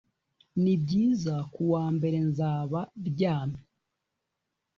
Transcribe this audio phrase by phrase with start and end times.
[0.63, 3.63] nibyiza kuwambere nzaba ryamye